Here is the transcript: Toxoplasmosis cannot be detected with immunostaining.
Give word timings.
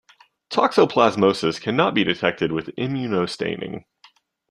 Toxoplasmosis 0.49 1.61
cannot 1.61 1.93
be 1.93 2.03
detected 2.03 2.51
with 2.51 2.75
immunostaining. 2.75 3.83